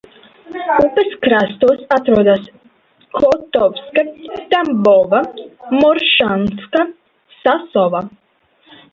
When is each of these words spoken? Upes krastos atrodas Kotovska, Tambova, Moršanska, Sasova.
Upes 0.83 1.09
krastos 1.25 1.81
atrodas 1.97 2.47
Kotovska, 3.17 4.03
Tambova, 4.53 5.19
Moršanska, 5.83 6.81
Sasova. 7.43 8.01